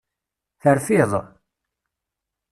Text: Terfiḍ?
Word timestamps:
Terfiḍ? 0.61 1.11